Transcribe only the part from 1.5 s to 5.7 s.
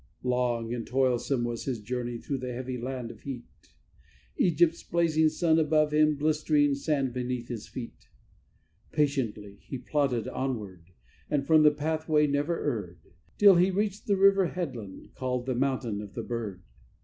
his journey through the heavy land of heat, Egypt's blazing sun